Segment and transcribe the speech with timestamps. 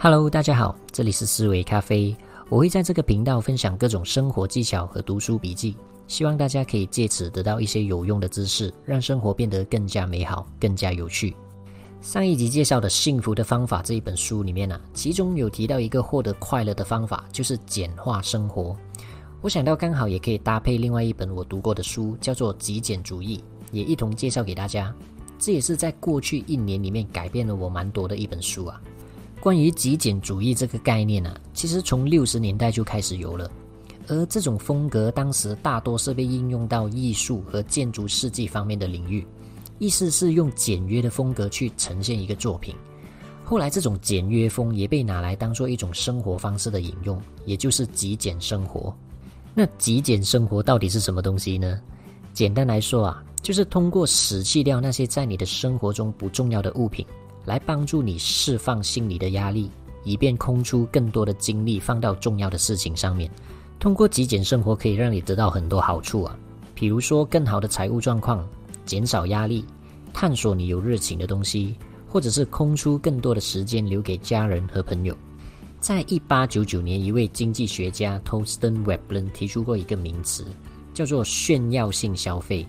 [0.00, 2.16] Hello，大家好，这里是思维咖啡。
[2.48, 11.34] 我会在这个频道分享各种生活技巧和读书笔记，希望大家可以借此得到一些有用的知识，让生活变得更加美好、更加有趣。
[12.00, 18.76] 上一集介绍的《幸福的方法》这一本书里面呢，其中有提到一个获得快乐的方法，就是简化生活。
[19.40, 23.38] 我想到刚好也可以搭配另外一本我读过的书，叫做《极简主义》，
[23.72, 24.94] 也一同介绍给大家。
[25.40, 28.80] 这也是在过去一年里面改变了我蛮多的一本书啊。
[29.40, 33.50] 关于极简主义这个概念呢，其实从六十年代就开始有了，
[34.08, 39.24] 而这种风格当时大多是被应用到艺术和建筑设计方面的领域，
[39.78, 42.74] 意思是用简约的风格去呈现一个作品。
[43.44, 48.94] 后来这种简约风也被拿来当做一种生活方式的引用，也就是极简生活。
[49.54, 51.80] 那极简生活到底是什么东西呢？
[52.34, 57.06] 简单来说啊，就是通过舍弃掉那些在你的生活中不重要的物品。
[57.48, 59.70] 来帮助你释放心理的压力，
[60.04, 63.30] 以便空出更多的精力放到重要的事情上面。
[63.80, 66.38] 通过极简生活可以让你得到很多好处啊，
[66.74, 68.46] 比如说更好的财务状况、
[68.84, 69.64] 减少压力、
[70.12, 71.74] 探索你有热情的东西，
[72.06, 75.16] 或者是空出更多的时间留给家人和朋友。
[75.80, 80.44] 在一八九九年，一位经济学家 Torsten Weblen 提出过一个名词，
[80.92, 82.66] 叫做炫耀性消费。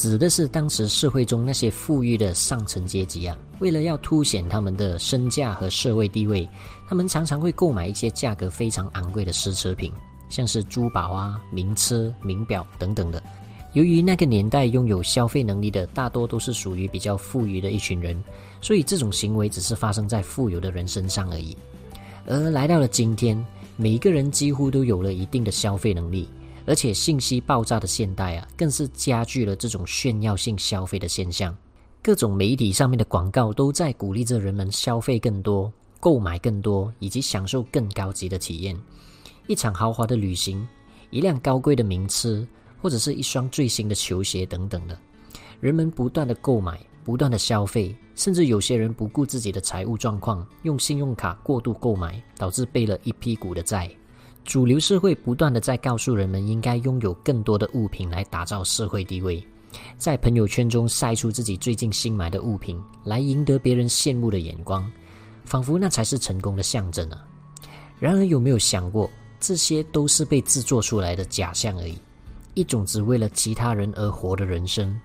[0.00, 6.48] 指的是当时社会中那些富裕的上层阶级啊，为了要凸显他们的身价和社会地位，
[6.88, 9.92] 他们常常会购买一些价格非常昂贵的奢侈品，
[10.28, 13.20] 像是珠宝啊、名车、名表等等的。
[13.72, 18.22] 由于那个年代拥有消费能力的大多都是属于比较富裕的一群人，
[18.60, 21.56] 所以这种行为只是发生在富有的人身上而已。
[22.24, 23.44] 而来到了今天，
[23.76, 26.28] 每一个人几乎都有了一定的消费能力。
[26.68, 31.56] 而且信息爆炸的现代啊，更是加剧了这种炫耀性消费的现象。
[32.02, 38.78] 各种媒体上面的广告都在鼓励着人们消费更多、购买更多，以及享受更高级的体验。
[39.46, 40.68] 一场豪华的旅行，
[41.08, 42.46] 一辆高贵的名车，
[42.82, 44.98] 或者是一双最新的球鞋等等的，
[45.60, 53.90] 人们不断的购买、不断的消费，甚至有些人不顾自己的财务状况，用信用卡过度购买，导致背了一屁股的债。
[54.44, 59.46] 主流社会不断的在告诉人们，应该拥有更多的物品来打造社会地位，
[59.98, 64.90] 在朋友圈中晒出自己最近新买的物品，来赢得别人羡慕的眼光，
[65.44, 67.26] 仿佛那才是成功的象征啊！
[67.98, 71.98] 然而，有没有想过，这些都是被制作出来的假象而已，
[72.54, 74.98] 一种只为了其他人而活的人生。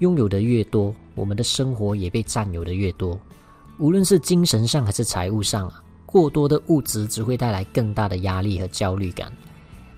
[0.00, 3.16] 拥有的越多，我们的生活也被占有的越多，
[3.78, 5.83] 无论是精神上还是财务上啊。
[6.14, 9.32] 过多的物质只会带来更大的压力和焦虑感。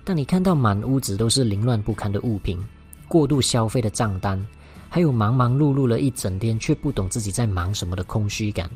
[0.03, 2.59] 当你看到满屋子都是凌乱不堪的物品、
[3.07, 4.43] 过度消费的账单，
[4.89, 8.67] 还有忙忙碌碌了一整天却不懂自己在忙什么的空虚感，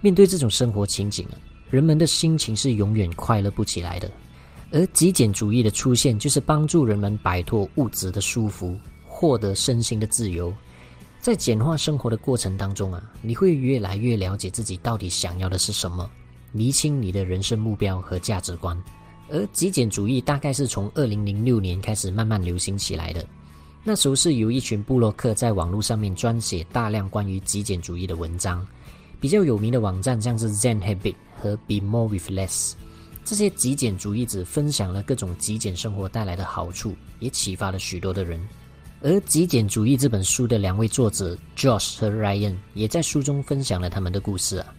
[0.00, 1.34] 面对这种生活情景啊，
[1.70, 4.08] 人们的心情是永远快乐不起来的。
[4.70, 8.78] 而极简主义的出现，就是帮助人们摆脱物质的束缚，
[9.08, 10.54] 获得身心的自由。
[11.20, 16.08] 在简化生活的过程当中啊，你会越来越了解自己到底想要的是什么。
[16.52, 18.76] 厘清你的人生目标和价值观，
[19.28, 23.24] 而极简主义大概是从二零零六年开始慢慢流行起来的。
[23.82, 28.66] 那时候是由一群布洛克在网络上面撰写大量关于极简主义的文章，
[29.18, 32.72] 比较有名的网站像是 Zen Habit 和 Be More with Less。
[33.24, 38.40] 这些极简主义者分享了各种极简生活带来的好处，也启发了许多的人。
[39.02, 44.74] 而《极简主义》这本书的两位作者 Josh 和 Ryan 也在书中分享了他们的故事啊。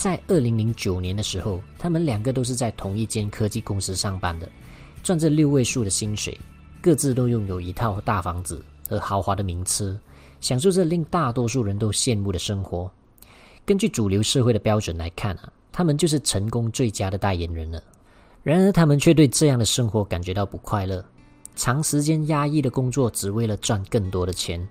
[0.00, 4.48] 在二零零九年的时候，他们两个都是在同一间科技公司上班的，
[5.02, 6.40] 赚着六位数的薪水，
[6.80, 9.94] 各自都拥有一套大房子和豪华的名车，
[10.40, 12.90] 享受着令大多数人都羡慕的生活。
[13.66, 17.82] 根据主流社会的标准来看啊，他们就是成功最佳的代言人了。
[18.42, 21.04] 然而，他们却对这样的生活感觉到不快乐，
[21.54, 24.66] 长时间压抑的工作，只为了赚更多的钱，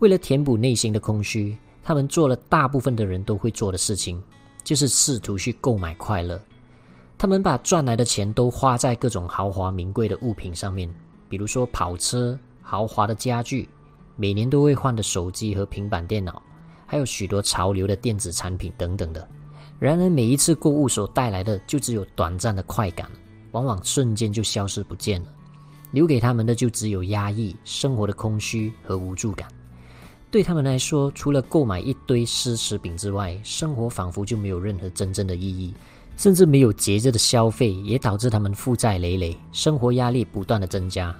[0.00, 4.22] 为了填补内心的空虚，他们做了大部分的人都会做的事情。
[4.62, 6.40] 就是试图去购买快乐，
[7.18, 10.92] 他们把赚来的钱都花在各种豪华名贵的物品上面，
[11.28, 13.68] 比如说跑车、豪华的家具、
[14.16, 16.42] 每年都会换的手机和平板电脑，
[16.86, 19.26] 还有许多潮流的电子产品等等的。
[19.78, 23.10] 然而，每一次购物所带来的就只有短暂的快感，
[23.52, 25.28] 往往瞬间就消失不见了，
[25.90, 29.48] 留给他们的就只有压抑、生活的空虚和无助感。
[30.30, 35.74] 对他们来说，除了购买一堆奢侈品之外，生活仿佛就没有任何真正的意义，
[36.16, 41.12] 甚至没有节制的消费，也导致他们负债累累，生活压力不断的增加。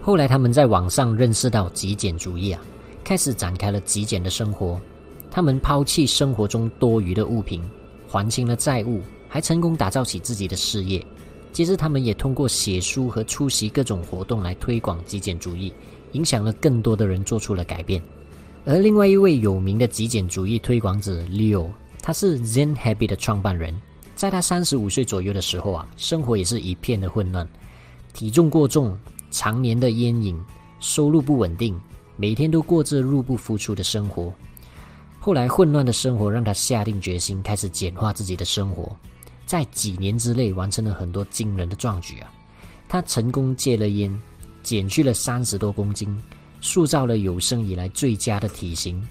[0.00, 2.62] 后来，他们在网上认识到极简主义啊，
[3.02, 4.80] 开始展开了极简的生活。
[5.28, 7.68] 他们抛弃生活中多余的物品，
[8.06, 11.04] 还清了债务，还成功打造起自己的事业。
[11.52, 15.72] 接着，他们也通过写书和出席各种活动来推广极简主义，
[16.12, 18.00] 影响了更多的人，做出了改变。
[18.64, 21.68] 而另外一位有名的极简主义推广者 Leo，
[22.00, 23.74] 他是 Zen Habit 的创办人。
[24.14, 27.48] 在他三十五岁左右的时候啊，生活也是一片的混乱，
[28.12, 28.96] 体重过重，
[29.32, 30.40] 常年的烟瘾，
[30.78, 31.78] 收入不稳定，
[32.16, 34.32] 每天都过着入不敷出的生活。
[35.18, 38.94] 后来，混乱的生活让他下定决心，开始简化自己的生活，
[39.44, 42.30] 在几年之内完成了很多惊人的壮举啊！
[42.88, 44.16] 他成功戒了烟，
[44.62, 46.16] 减去了三十多公斤。
[46.62, 49.06] 塑造了有生以来最佳的体型，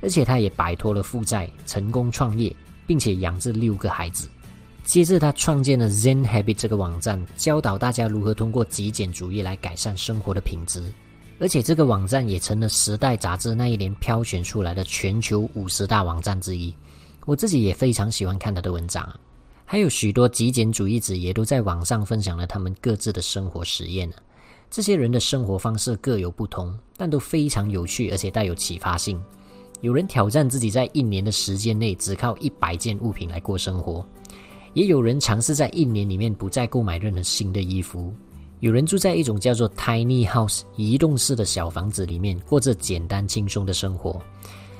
[0.00, 2.54] 而且他也摆脱了负债，成功创业，
[2.86, 4.26] 并且养着六个孩子。
[4.84, 10.82] 接着，他创建了 Zen Habit 这个网站，教导大家如何通过极简主义来改善生活的品质。
[11.38, 16.74] 而且，这个网站也成了《时代》杂志那一年挑选出来的全球五十大网站之一。
[17.26, 19.08] 我自己也非常喜欢看他的文章，
[19.64, 24.16] 还有许多极简主义者也都在网上分享了他们各自的生活实验呢。
[24.72, 29.22] 这些人的生活方式各有不同，但都非常有趣，而且带有启发性。
[29.82, 34.02] 有人挑战自己在一年的时间内只靠一百件物品来过生活，
[34.72, 38.10] 也有人尝试在一年里面不再购买任何新的衣服。
[38.60, 44.18] 有人住在一种叫做 tiny house 移动式的小房子里面，过着简单轻松的生活。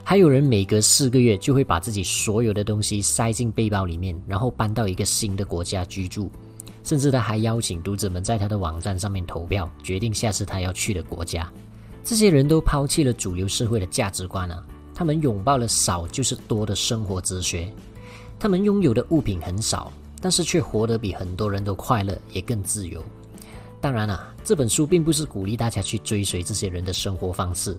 [0.03, 6.31] 还有人每隔四个月就会把自己所有的东西塞进背包里面，然后搬到一个新的国家居住。
[6.85, 11.51] 甚至他还邀请读者们在他的网站上面投票，决定下次他要去的国家。
[12.05, 14.65] 这些人都抛弃了主流社会的价值观啊，
[14.95, 17.73] 他们拥抱了少就是多的生活哲学。
[18.39, 23.01] 他们拥有的物品很少，但是却活得比很多人都快乐，也更自由。
[23.81, 27.79] 当然了，这本书并不是鼓励大家去追随这些人的生活方式。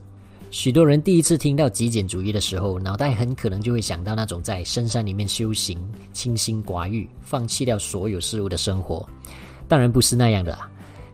[0.53, 5.83] 许多人第一次听到极简主义的时候，脑袋很可能就会想到那种在深山里面修行、
[6.13, 9.03] 清心寡欲、放弃掉所有事物的生活。
[9.67, 10.55] 当然不是那样的，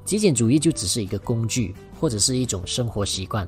[0.03, 3.47] 极简主义就只是一个工具，或者是一种生活习惯，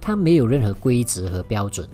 [0.00, 1.88] 它没有任何规则和标准，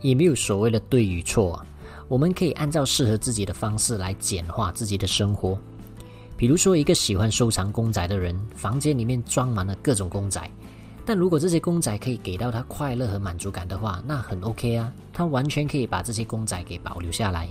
[0.00, 1.62] 也没有所谓的对与错。
[2.08, 5.58] 我们可以按照适合自己的方式来简化自己的生活。
[6.38, 10.40] 比如说，一个喜欢收藏公仔的人，房间里面装满了各种公仔。
[11.06, 17.48] 但如果这些公仔可以给到他快乐和满足感的话，那很 OK 啊，他完全可以把这些公仔给保留下来。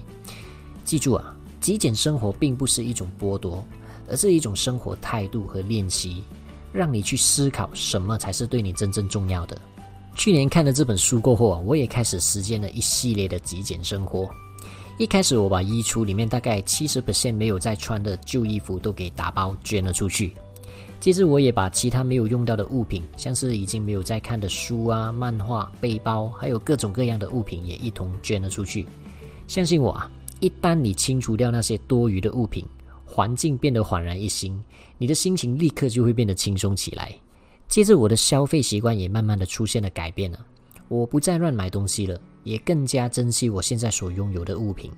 [0.84, 3.64] 记住啊，极简生活并不是一种剥夺，
[4.10, 6.24] 而是一种生活态度和练习，
[6.72, 9.56] 让你去思考什么才是对你真正重要的。
[10.16, 14.30] 去年看了这本书过后啊，我也开始实践了一系列的极简生活。
[15.00, 20.36] 一开始我把衣橱里面大概七十没有在穿的旧衣服都给打包捐了出去。
[21.04, 28.88] 接着，我也把其他没有用到的物品，像是已经没有在看的书啊、漫画、背包，还有各种各样的物品，也一同捐了出去。
[29.46, 30.10] 相信我啊，
[30.40, 32.66] 一旦你清除掉那些多余的物品，
[33.04, 34.58] 环境变得焕然一新，
[34.98, 37.14] 你的心情立刻就会变得轻松起来。
[37.68, 40.40] 接着，我的消费习惯也慢慢的出现了改变了，
[40.88, 44.90] 我不再乱买东西了，也更加珍惜我现在所拥有的物品。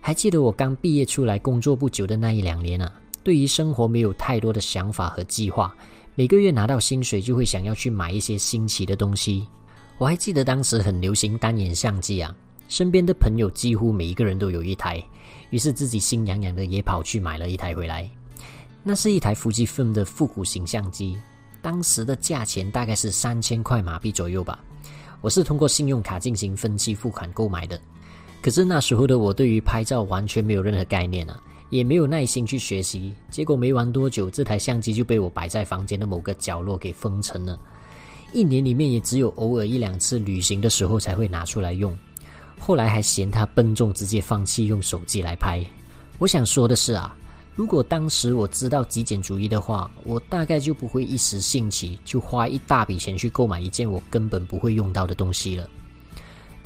[0.00, 2.90] 还记得我刚毕业出来工作不久的那一两年啊。
[3.26, 5.74] 对于生活没有太多的想法和计划，
[6.14, 9.44] 每个月拿到薪水就会想要去买一些新奇的东西。
[9.98, 12.32] 我还记得当时很流行单眼相机啊，
[12.68, 15.02] 身边的朋友几乎每一个人都有一台，
[15.50, 18.08] 于是自己心痒痒的也跑去买了一台回来。
[18.84, 21.18] 那是一台富士 m 的复古型相机，
[21.60, 24.56] 当时的价钱大概是三千块马币左右吧。
[25.20, 27.76] 我是通过信用卡进行分期付款购买的，
[28.40, 31.42] 可是那时候的我对于拍照完全没有任何概念啊。
[31.70, 37.58] 也没有耐心去学习，结果没玩多久，这台相机就被我摆在房间的某个角落给封尘了。
[38.32, 41.96] 一年里面也只有偶尔一两次旅行的时候才会拿出来用。
[42.58, 45.64] 后来还嫌它笨重，直接放弃用手机来拍。
[46.18, 47.16] 我想说的是啊，
[47.54, 55.68] 如果当时我知道极简主义的话，我大概就不会一时兴起就花一大笔钱去购买一件我根本不会用到的东西了。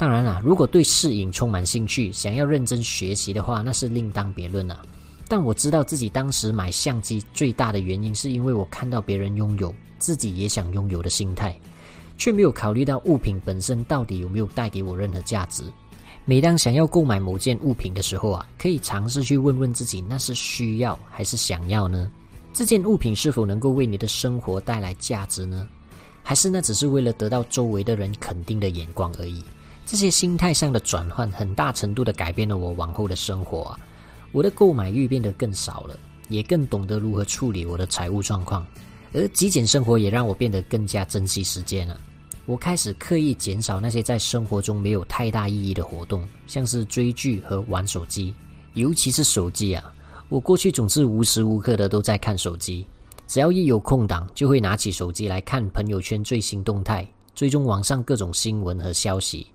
[0.01, 4.83] 当然啦，如果对摄影充满兴趣，想要认真学习的话，那是另当别论了。
[5.27, 11.55] 但我知道自己当时买相机最大的原因，是因为我看到别人拥有，自己也想拥有的心态，
[12.17, 15.61] 却没有考虑到物品本身到底有没有带给我任何价值。
[16.25, 22.11] 每当想要购买某件物品的时候啊，可以尝试去问问自己，那是需要还是想要呢？
[22.53, 25.67] 这件物品是否能够为你的生活带来价值呢？
[26.23, 29.43] 还是那只是为了得到周围的人肯定的眼光而已？
[29.85, 33.77] 这些心态上的转换，很大程度的改变了我往后的生活。
[34.31, 38.65] 我的购买欲变得更少了，也更懂得如何处理我的财务状况。
[39.13, 41.99] 而极简生活也让我变得更加珍惜时间了。
[42.45, 48.33] 我开始刻意减少那些在生活中没有太大意义的活动，像是追剧和玩手机。
[48.73, 49.93] 尤其是手机啊，
[50.29, 52.87] 我过去总是无时无刻的都在看手机，
[53.27, 59.47] 只要一有空档，就会拿起手机来看朋友圈最新动态，追踪网上各种新闻和消息。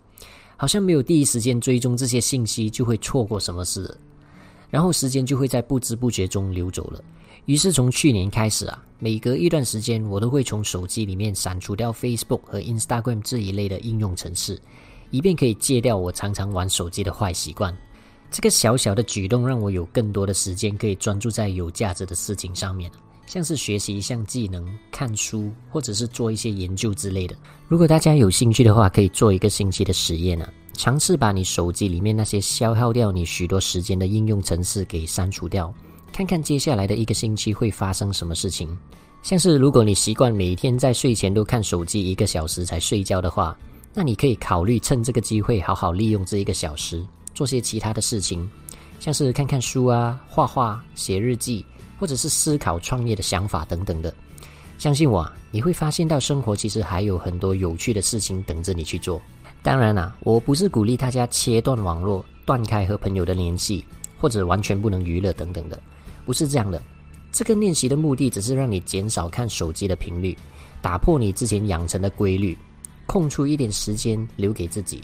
[0.57, 3.95] 好像没有第一时间追踪这些信息，就会错过什么事，
[4.71, 7.03] 然后时间就会在不知不觉中流走了。
[7.45, 14.61] 于是从去年开始啊，每隔一段时间，我都会从手机里面删除掉 Facebook 和 Instagram 这一类的应用程式，
[15.11, 17.77] 以便可以戒掉我常常玩手机的坏习惯。
[18.31, 22.91] 这个小小的举动，让我有更多的时间可以专注在有价值的事情上面。
[23.27, 27.37] 像是学习一项技能、看书，或者是做一些研究之类的。
[27.69, 35.75] 如果大家有兴趣的话，可以做一个星期的实验啊，尝试把你手机里面那些消耗掉你许多时间的应用程式给删除掉，
[36.13, 38.77] 看看接下来的一个星期会发生什么事情。
[39.23, 43.59] 像是如果你习惯每天在睡前都看手机一个小时才睡觉的话，
[43.93, 47.05] 那你可以考虑趁这个机会好好利用这一个小时，
[47.35, 48.49] 做些其他的事情，
[49.01, 51.67] 像是看看书啊、画画、写日记。
[51.99, 54.15] 或者是思考创业的想法等等的，
[54.79, 59.21] 相信我，你会发现到生活其实还有很多有趣的事情等着你去做。
[59.63, 63.85] 当然啦，我不是鼓励大家切断网络、断开和朋友的联系，
[64.19, 65.81] 或者完全不能娱乐等等的，
[66.25, 66.81] 不是这样的。
[67.33, 70.37] 这个练习的目的只是让你减少看手机的频率，
[70.81, 72.57] 打破你之前养成的规律，
[73.07, 75.03] 空出一点时间留给自己。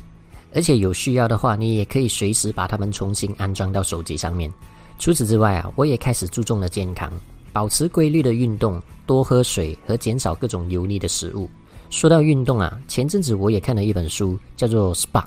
[0.55, 4.53] 而且有需要的话，你也可以随时把它们重新安装到手机上面。
[4.99, 7.13] 除此之外啊，我也开始注重了健康，
[7.53, 11.51] 保持规律的运动，多喝水和减少各种油腻的食物。
[11.91, 15.25] 说到运动啊，前阵子我也看了一本书，叫做《Spark》，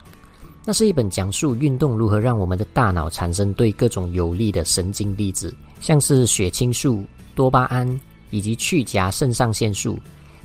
[0.64, 7.04] 那是一本讲述运动如何让我们的大脑产生对各种有利的神经粒子，像是血清素、
[7.36, 10.00] 多巴胺以及去甲肾上腺素。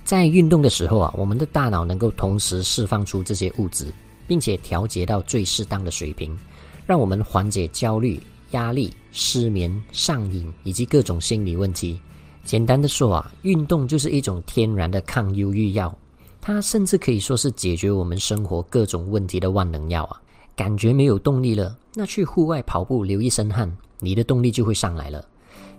[0.04, 3.86] 在运动的时候啊，我们的大脑能够同时释放出这些物质，
[4.26, 6.36] 并且调节到最适当的水平，
[6.84, 8.20] 让我们缓解焦虑。
[8.50, 12.00] 压力、失眠、上瘾以及各种心理问题。
[12.44, 15.94] 简单的说啊，运动就是一种天然的抗忧郁药，
[16.40, 20.20] 它甚至可以说是解决我们生活各种问题的万能药啊！
[20.56, 25.24] 感觉没有动力了，那去户外跑步流一身汗，你的动力就会上来了。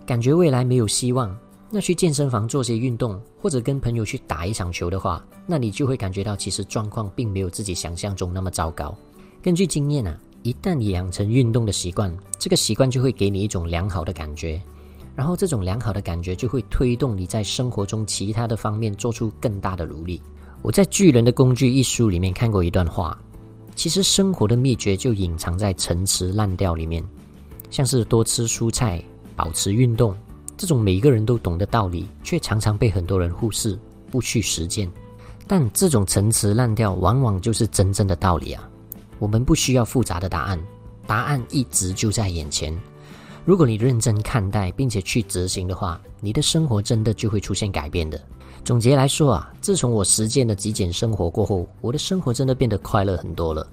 [0.06, 1.36] 感觉未来没有希望，
[1.70, 8.96] 那去健身房做些运动，或者跟朋友去打一场球的话，那你就会感觉到其实状况并没有自己想象中那么糟糕。
[9.42, 10.16] 根据经验啊。
[10.42, 14.60] 一旦你养成运动的习惯，这个习惯就会给你一种良好的感觉，
[15.14, 20.20] 然后这种良好的感觉就会推动你在生活中其他的方面做出更大的努力。
[20.60, 23.16] 我在《巨人的工具》一书里面看过一段话，
[23.76, 27.04] 其实生活的秘诀就隐藏在陈词滥调里面，
[27.70, 29.02] 像是多吃蔬菜、
[29.36, 30.16] 保持运动
[30.56, 33.78] 这种每一个人都懂的道理，却常常被很多人忽视，
[34.10, 34.90] 不去实践。
[35.46, 38.68] 但这种陈词滥调往往就是真正的道理啊。
[39.22, 40.60] 我们不需要复杂的答案，
[41.06, 42.76] 答案一直就在眼前。
[43.44, 48.20] 如果你认真看待并且去执行的话，你的生活真的就会出现改变的。
[48.64, 53.64] 总结来说啊，自从我实践了极简生活过后，我的生活真的变得快乐很多了。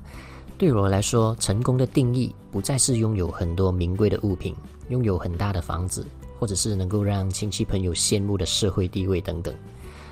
[0.56, 4.56] 对我来说，成功的定义不再是拥有很多名贵的物品，
[4.90, 6.06] 拥有很大的房子，
[6.38, 9.52] 或者是能够让亲戚朋友羡慕的社会地位等等，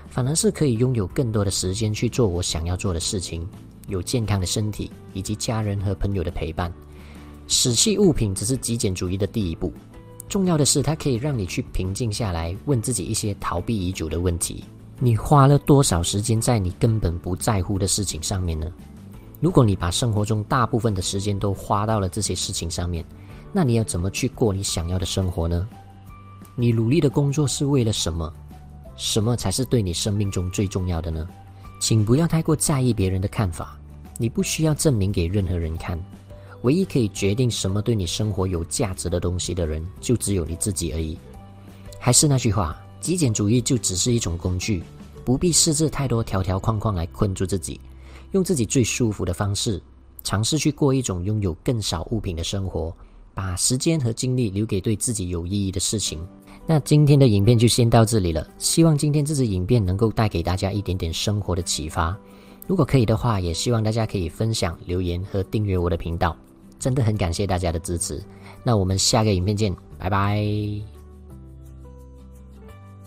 [0.09, 3.47] 反而是可以拥有更多的时间去做我想要做的事情。
[3.87, 6.71] 有健康的身体，以及家人和朋友的陪伴。
[7.47, 9.71] 舍弃物品只是极简主义的第一步，
[10.29, 14.63] 重要的是它可以让你去平静下来，问自己一些逃避已久的问题：
[14.99, 18.71] 你花了多少时间在你根本不在乎的事情上面呢？
[19.39, 23.05] 如果你把生活中大部分的时间都花到了这些事情上面，
[23.53, 25.67] 那你要怎么去过你想要的生活呢？
[26.55, 28.33] 你努力的工作是为了什么？
[28.95, 31.27] 什么才是对你生命中最重要的呢？
[31.79, 33.79] 请不要太过在意别人的看法，
[34.17, 35.97] 你不需要证明给任何人看。
[36.63, 41.17] 唯一可以决定什么对你生活有价值的东西的人，就只有你自己而已。
[41.99, 44.83] 还是那句话，极简主义就只是一种工具，
[45.23, 47.79] 不必设置太多条条框框来困住自己，
[48.31, 49.81] 用自己最舒服的方式，
[50.23, 52.91] 尝试去过一种拥有更少物品的生活，
[53.35, 56.27] 把时间和精力留给对自己有意义的事情。
[56.69, 62.15] 那今天的影片就先到这里了，希望今天这支影片能够带给大家一点点生活的启发。
[62.67, 66.35] 如果可以的话，也希望大家可以分享、留言和订阅我的频道，
[66.77, 68.21] 真的很感谢大家的支持。
[68.65, 70.96] 那我们下个影片见，拜拜。